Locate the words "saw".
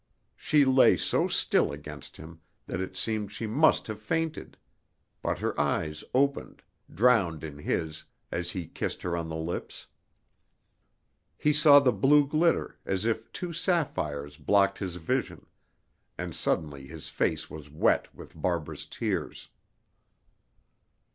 11.53-11.79